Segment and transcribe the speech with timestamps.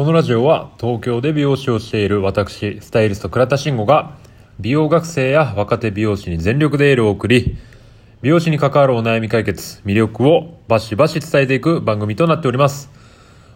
[0.00, 4.16] このラジオは東京で美容師をしている私、スタイリスト倉田慎吾が
[4.58, 7.58] 美容学生や若手美容師に全力でエールを送り、
[8.22, 12.88] 美容師に関わるお悩み解決、魅力をバシバシ伝えていく番組となっております。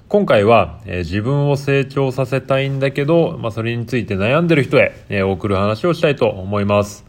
[0.08, 7.06] 今回は、えー自分を成長させたいんだけど、まあ、それについて悩んでる人へ、えー送る話をしたいと思います。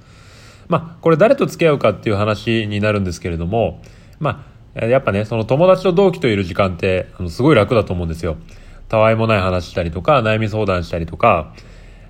[0.69, 3.81] まあ、これ誰と付き合うかっていう話になるんですけれども、
[4.17, 4.45] ま
[4.79, 8.37] あ、やっぱね、その友達と同期といる時間って、あの、すごい楽だと思うんですよ。
[8.87, 11.53] たわいもない話したりとか、悩み相談したりとか、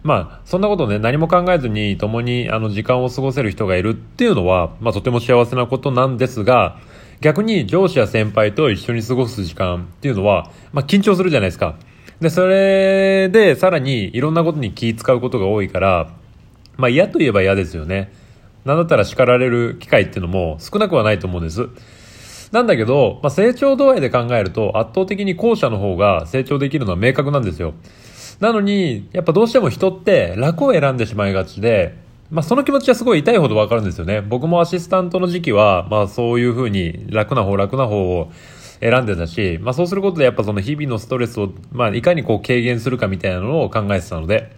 [0.06, 6.78] まあ、そんなことね、何も考えずに共にあの時間を過ごせる人がいるっていうのは、まあとても幸せなことなんですが、
[7.22, 11.76] 逆に上司や先輩と一緒に過ごす時間っていうのは、まあ緊張するじゃないですか。
[12.20, 16.12] で、それでさらにいろんなことに気使うことが多いから、
[16.78, 18.14] まあ嫌といえば嫌ですよね。
[18.64, 21.68] なんだったら叱られる機会っていうのも少なくはないと思うんです。
[22.56, 27.74] なんだけど、まあ、成長度合いで考えると圧倒的に後者の方が成長できるのは明確なんですよ。
[28.40, 31.98] なのに、やっぱどうしても人って楽を選んでしまいがちで、
[32.32, 34.22] まあその気持ちはすごい痛いほどわかるんですよね。
[34.22, 38.32] 僕もアシスタントの時期は、まあそういうふうに楽な方楽な方を
[38.80, 44.56] 選んでたし、まあそうすることでやっぱその日々のストレスを、まあいかにこう軽減するかみたいなのを考えてたので、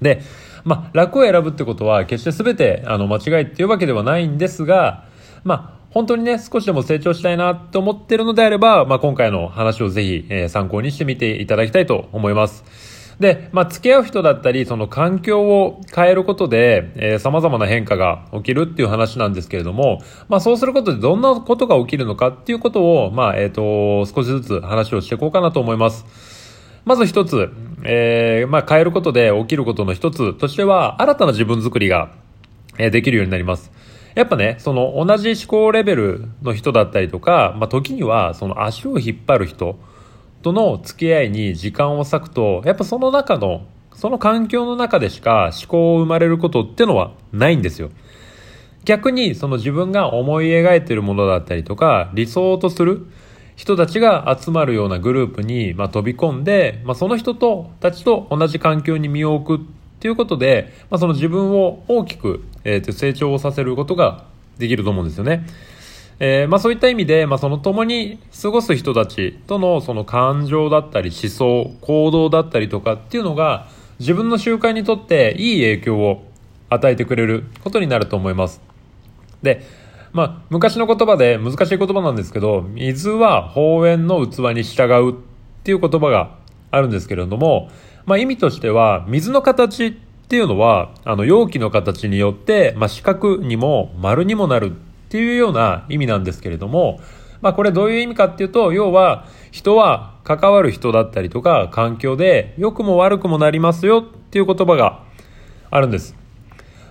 [0.00, 0.22] で、
[0.64, 5.04] まあ、楽を選ぶってことは決して全てあの間違いっていうわけではないんですが、
[5.44, 12.64] まあ、本当にね、少しでも成長したいなと思ってるのであれば、まあ、今回の話をぜひ、えー参考にしてみていただきたいと思います。
[13.18, 26.04] で、まあ、付き合う人だったり、その環境を変えることで、えー様々な変化が起きるっていう話なんですけれども、まあ、そうすることでどんなことが起きるのかっていうことを、まあ、えっ、と、少しずつ話をしていこうかなと思います。
[26.84, 27.48] まず一つ、
[27.84, 32.10] えーまあ変えることで起きることの一つとしては、新たな自分作りが、
[32.76, 33.85] えできるようになります。
[34.16, 39.78] やっぱね、その同じ思考レベルの人だったりとか、まあ時にはその足を引っ張る人
[40.42, 47.90] との付き合いに時間を割くと、やっぱその中の、その環境の中でしか思考を生まれることってのはないんですよ。
[48.86, 53.06] 逆にその自分が思い描いてるものだったりとか理想とする
[53.56, 59.66] 人たちが集まるようなグループに、まあ、飛び込んで、まあ、その人とたちと同じ環境に身を置くっ
[59.98, 64.24] ていうことで、まあ、その自分を大きく、えー成長させることが
[64.58, 65.46] できると思うんですよね。
[66.18, 73.68] えーまあそういった意味で、まあその共に過ごす人たちとのその感情だったり思想、行動だったりとかっていうのが
[73.98, 76.24] 自分の習慣にとっていい影響を
[76.68, 78.60] 与えてくれることになると思います。
[79.42, 79.62] で、
[80.12, 85.14] まあ昔の言葉で難しい言葉なんですけど、水は方円の器に従うっ
[85.64, 86.36] ていう言葉が
[86.76, 87.70] あるんですけれども、
[88.04, 89.92] まあ意味としては水の形っ
[90.28, 94.74] ていうのはあの容器の形によって、まあ四角にも丸にもなるっ
[95.08, 97.00] ていうような意味なんですけれども、
[97.40, 105.02] まあこれどういう意味かっていうと、要は人は関わる人だったりとか環境で良くも悪くもなりますよっていう言葉が
[105.70, 106.16] あるんです。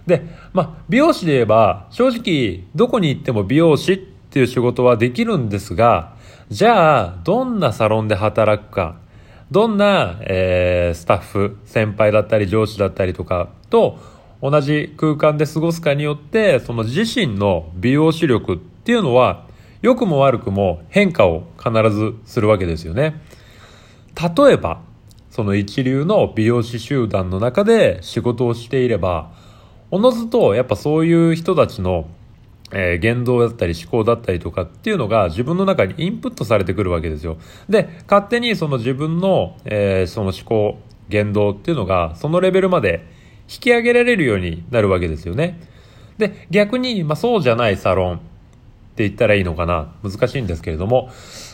[0.08, 6.14] で、まあ美容師で言えば正直どこに行っても美容師っていう仕事はできるんですが、
[6.50, 8.98] じゃあどんなサロンで働くか、
[9.52, 14.00] どんな、えースタッフ、先輩だったり上司だったりとかと
[14.42, 19.46] 同じ空間で過ごすかによって、その自身の美容師力っていうのは、
[19.82, 23.22] 良くも悪くも変化を必ずするわけですよね。
[24.16, 24.82] 例えば、
[25.30, 29.32] その一流の美容師集団の中で仕事をしていれば、
[29.92, 32.08] おのずとやっぱそういう人たちの、
[32.78, 37.38] えー言動だったり思考だったりとかっていうのが自分の中にインプットされてくるわけですよ。
[37.70, 40.78] で、勝手にその自分の、えーその思考、
[41.08, 43.06] 言動っていうのがそのレベルまで
[43.48, 45.60] 引き上げられるようになるわけですよね。
[46.18, 48.18] で、逆に、まあそうじゃないサロンっ
[48.96, 51.10] て言ったらいいのかな難しいんですけれども、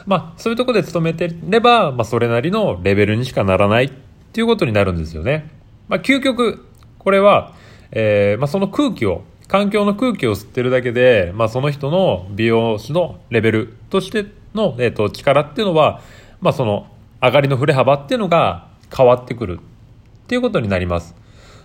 [0.06, 3.92] まあそういうとこで勤めてれば、まあそれなりのレベルにしかならないっ
[4.32, 5.50] ていうことになるんですよね。
[5.88, 6.66] まあ究極、
[6.98, 7.54] これは、
[7.92, 16.00] えーまあその空気を、環境の空気を吸ってるだけで、まあその人の美容師のレベルとしての、えっ、と、力っていうのは、
[16.40, 16.88] まあその
[17.22, 21.16] 上がりの振れ幅っていうのが変わってくるっていうことになります。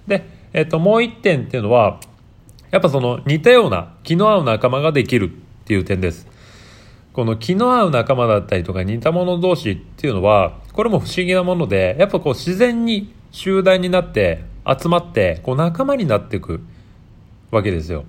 [0.08, 2.00] で、えっ、と、もう一点っていうのは、
[2.72, 6.26] やっぱその似たような気の合う仲間ができるっていう点です。
[7.12, 16.62] この気の合う仲間だったりとか似た者同士っていうのは、これも不思議なもので、やっぱこう自然に集団になって集まって、こう仲間になっていく
[17.50, 18.04] わけですよ。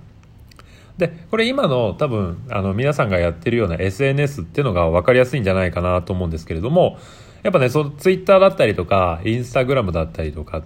[0.98, 6.98] で、これ今の多分、あの皆さんがやってるような SNS っていうのが分かりやすいんじゃないかなと思うんですけれども、
[7.44, 10.62] やっぱね、その Twitter だったりとか、Instagram だったりとかっ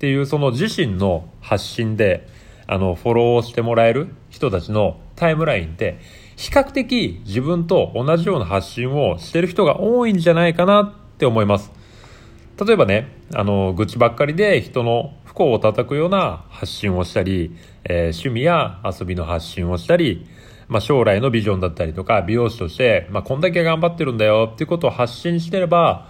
[0.00, 2.26] ていうその自身の発信で、
[2.66, 5.98] あの、フォローをしてもらえる人たちのタイムラインって、
[6.36, 11.72] 比較的自分と同じような発信をしてる人が多いんじゃないかなって思います。
[12.64, 20.26] 例えばね、あの、愚痴ばっかりで人の不幸を叩くような発信をしたり、えー、趣味や遊びの発信をしたり、
[20.68, 26.08] まあ、将来のビジョンだったりとか、美容師として、まあ、こんだけ頑張ってるんだよっていうことを発信してれば、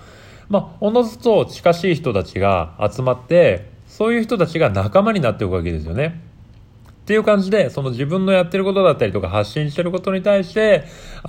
[0.49, 6.21] まあ、おのずと近しい人たちが集まって、そういう人たちが仲間になっていくわけですよね。
[7.03, 10.85] っていう感じで、その自分のやってることだったりとか発信してることに対して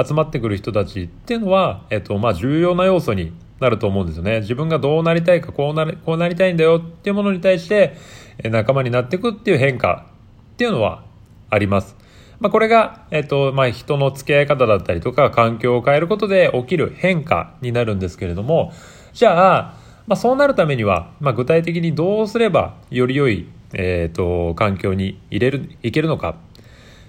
[0.05, 4.39] 集まってくる人たちっていうのは、えっと、まあ、重要な要素になると思うんですよね。
[4.39, 7.95] 自分がどうなりたいか、こうなり、こうなりたいんだよっていうものに対して、
[8.43, 10.05] 仲間になっていくっていう変化
[10.53, 11.03] っていうのは
[11.49, 11.95] あります。
[12.39, 18.71] まあ、これが、えっと、まあ、人の付き合い方だったりとか、環境を変えることで起きる変化になるんですけれども、
[19.13, 19.73] じゃあ、
[20.07, 26.35] まあ、そうなるためには、まあ、具体的にどうすればより良い、えっ、と、環境に入れる、いけるのかっ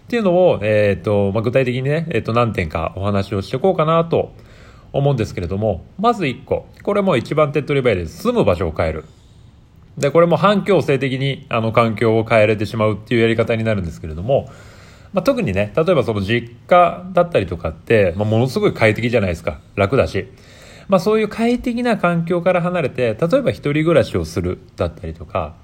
[0.09, 4.33] ていうのを、えっ、と、まあ、具体的にね、えっ、と、何点かお話をしていこうかなと
[4.93, 6.67] 思うんですけれども、まず1個。
[6.83, 8.23] これも一番手っ取り早いです。
[8.23, 9.05] 住む場所を変える。
[9.99, 14.49] で、これも反強制的にあの環境を変えれてしまうっていうやり方になるんですけれども、
[15.13, 19.61] まあ、特にね、例えばその実家だったりとかって、まあ、ものすごい快適じゃないですか。
[19.75, 20.29] 楽だし。
[20.89, 25.55] まあ、そういう快適な環境から離れて、例えば一人暮らしをするだったりとか、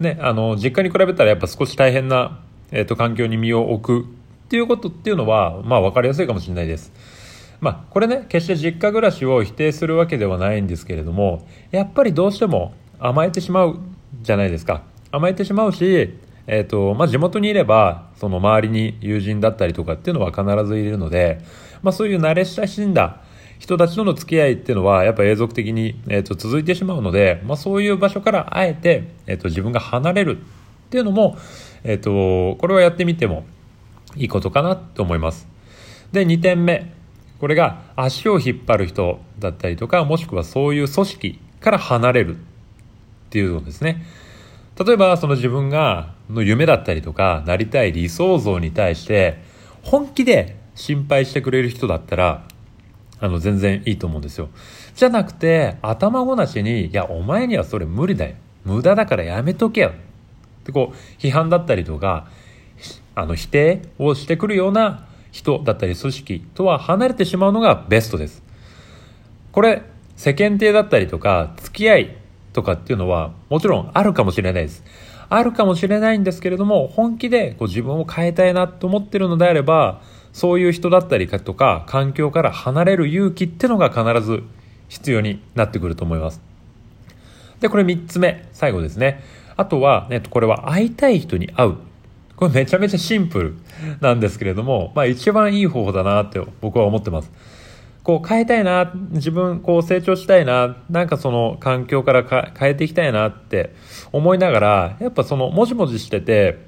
[0.00, 2.40] ね、あの、実家に比べたらやっぱ少し大変な、
[2.72, 6.92] えっ、と、環境に身を置くっていうことっていうのは、まあ、わかりやすいかもしれないです。
[7.64, 13.78] まあ、これね、決して実家暮らしを否定するわけではないんですけれども、やっぱりどうしても甘えてしまう
[14.20, 14.82] じゃないですか。
[15.10, 16.14] 甘えてしまうし、
[16.46, 21.40] えっ、ー、と、まあ、地元にいれば、その周りに友人だったりとかっていうのは必ずいるので、
[21.82, 23.22] まあ、そういう慣れ親しんだ
[23.58, 31.38] 人たちとの付き合いっていうのは、やっぱ永続的に、えっ、ー、と、続いてしまうので、まあ、そういう場所からあえて、えっ、ー、と、自分が離れるっていうのも、
[31.82, 33.46] えっ、と、これはやってみても
[34.16, 35.48] いいことかなと思います。
[36.12, 36.92] で、2点目。
[37.40, 42.38] これが足を引っ張る人だったりとか、もしくはそういう組織から離れるっ
[43.30, 44.04] ていうのですね。
[44.84, 49.42] 例えば、その自分が、の夢だったりとか、なりたい理想像に対して、
[49.82, 52.46] 本気で心配してくれる人だったら、
[53.20, 54.48] あの、全然いいと思うんですよ。
[54.94, 58.34] じゃなくて、頭ごなしに、いや、お前にはそれ無理だよ。
[58.64, 59.90] 無駄だからやめとけよ。
[59.90, 59.92] っ
[60.64, 62.26] てこう、批判だったりとか、
[63.14, 68.40] あの、否定をしてくるような人だったり組織とは離れてしまうのがベストです。
[69.50, 69.82] これ、
[70.14, 72.16] 世間体だったりとか、付き合い
[72.52, 74.84] とかっていうのはもちろんあるかもしれないです。
[75.28, 80.02] あるかもしれないんですけれども、本気でこう自分を変えたいなと思ってるのであれば、
[80.32, 84.44] そういう人だったりとか、環境から離れる勇気ってのが必ず
[84.88, 86.40] 必要になってくると思います。
[87.58, 89.20] で、これ3つ目、最後ですね。
[89.56, 91.76] あとは、えっと、これは会いたい人に会う。
[92.36, 93.54] これめちゃめちゃシンプル
[94.00, 97.30] なんですけれども、まあ一番いい方法だなって僕は思ってます。
[98.02, 103.74] こう変えたいな、自分こう成長したいな、なんかその環境から変えていきたいなって
[104.12, 106.58] 思いながら、やっぱそのもじもじしてて、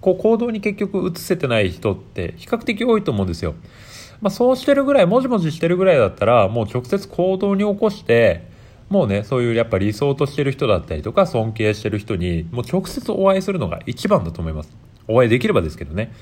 [0.00, 3.54] こう行動に結局移せてない人って比較的多いと思うんですよ。
[4.20, 8.46] まあそうしてるぐらい、もじもじしてるぐらいだったら、もう直接行動に起こして、
[8.88, 14.76] もうね、そういうやっぱ理想としてる人だったりとか、尊敬してる人に、もう直接お会いするのが一番だと思います。
[15.08, 16.12] お会いできればですけどね。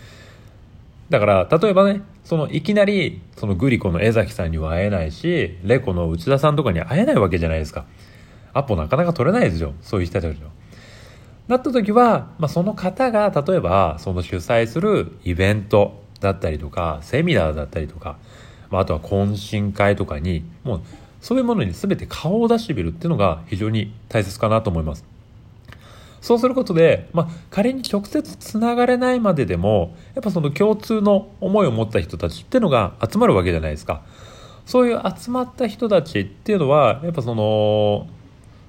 [1.10, 7.84] だから、例えばね、そのいきなり、そのグリコの江崎さんには会えないし、レコの内田さんとかに会えないわけじゃないですか。
[8.54, 9.74] アポなかなか取れないですよ。
[9.82, 10.50] そういう人たちは。
[11.48, 18.16] なった時は、まあ、その方が、例えば、その主催するイベントだったりとか、セミナーだったりとか、
[18.70, 20.80] まあ、あとは懇親会とかに、もう、
[21.20, 25.04] そういうものに全て顔を出してみるっていうのが非常に大切かなと思います。
[26.22, 34.02] そうすることで、まあ、仮に直接つながれないまででも、やっぱその共通の思いを持った人たちっていうのが集まるわけじゃないですか。
[34.64, 38.06] そういう集まった人たちっていうのは、やっぱその、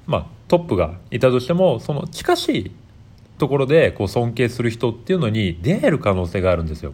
[0.07, 2.71] まあ、トップがいたとしても、その近しい
[3.37, 6.93] ところでこう尊敬する人っていうのに出会える可能性があるんですよ。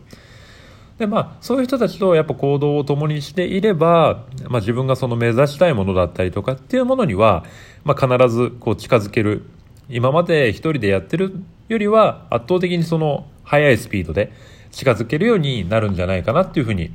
[0.98, 7.46] でまあそういう人たちとやっぱ行動を共にしていれば、まあ、自分がその目指したいものだったりとかっていうものには、
[7.86, 9.44] まあ、必ずこう近づける
[9.90, 11.34] 今まで一人でやってる
[11.68, 14.32] よりは圧倒的にその速いスピードで
[14.72, 16.92] 近づけるようになるんじゃないかなっていうふうに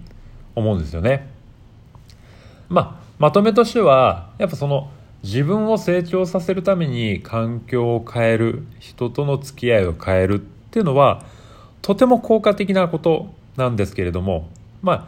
[0.54, 1.28] 思うんですよね。
[2.68, 4.90] まあ、まとめとしては、やっぱその
[5.22, 11.24] 自分を成長させるために環境を変える、人との付き合いを変えるっていうのは、
[11.82, 14.48] とても効果的なことなんですけれども、
[14.82, 15.06] まあ、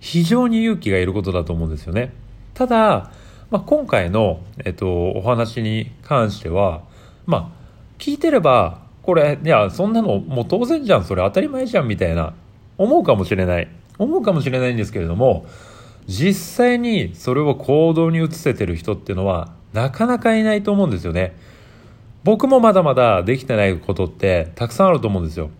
[0.00, 2.12] 非常に勇気がいることだと思うんですよね。
[2.54, 3.10] ただ、
[3.50, 6.82] まあ、今回の、えっと、お話に関しては、
[7.26, 7.48] まあ、
[7.98, 12.34] 聞いてれば、これ、いや、そんなのもう当然じゃん、それ当たり前じゃん、みたいな、
[12.78, 13.68] 思うかもしれない。
[13.98, 15.46] 思うかもしれないんですけれども、
[16.06, 21.34] 実際にそれを行動に移せてる人っていうのは、なかなかいないと思うんですよね。
[22.24, 25.50] 僕もまだまだできてないことってたくさんあると思うんですよ。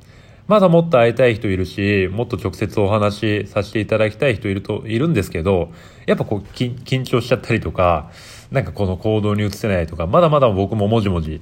[0.49, 5.70] まだもっと会いたい人いるし、もっと直接お話しさせていただきたい人いると、いるんですけど、
[6.06, 8.11] やっぱこう、緊張しちゃったりとか、
[8.52, 11.40] なんかこの行動に移せないとか、まだまだ僕ももじもじ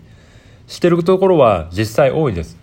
[0.67, 2.57] してるところは実際多いです。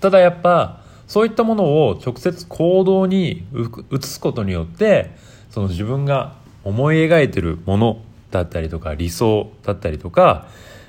[0.00, 3.46] ただやっぱ、そういったものを直接行動に
[3.90, 5.10] 移すことによって、
[5.50, 10.48] その自分が思い描いてるものだったりとか、理想だったりとか、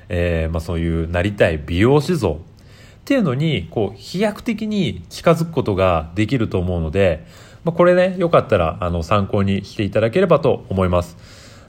[0.10, 2.40] えー、まあ、そういうなりたい美容師像
[3.04, 7.26] っていうのにこう飛躍的に近づくことができると思うので、
[7.66, 11.18] まあ、これねよかったらあの参考にしていただければと思います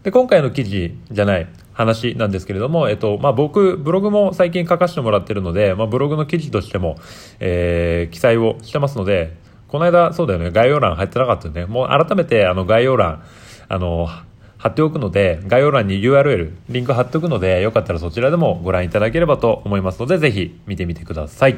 [0.04, 6.96] で今回の記事じゃない話なんですけれども、えっと、まあ、僕、ブログも最近書かせてもらってるので、まあ、ブログの記事としても、
[7.40, 9.36] えー、記載をしてますので、
[9.68, 11.66] この間、そうだよね、概要欄入ってなかったよね。
[11.66, 13.22] もう改めて、あの、概要欄、
[13.68, 14.08] あの、
[14.56, 21.56] 貼っておくので、概要欄に URL、リンク貼っておくので、よかったらそちらでもご覧いただければと思いますので、ぜひ見てみてください。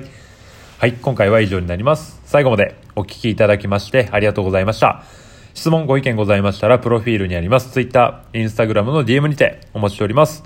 [0.79, 2.21] はい、今回は以上になります。
[2.25, 5.26] 最後までお聴きいただきましてありがとうございました。
[5.57, 10.45] 質問、ご意見ございましたら、プロフィールにあります Twitter、Instagram の DM にてお待ちしております。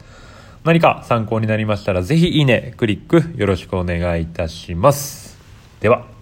[0.62, 5.36] 何か参考になりましたら、ぜひいいね、クリックよろしくお願いいたします。
[5.80, 6.19] では。